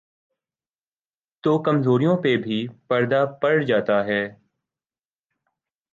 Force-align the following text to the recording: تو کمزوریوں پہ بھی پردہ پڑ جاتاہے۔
تو 1.43 1.57
کمزوریوں 1.59 2.17
پہ 2.17 2.35
بھی 2.37 2.67
پردہ 2.87 3.25
پڑ 3.41 3.63
جاتاہے۔ 3.63 4.23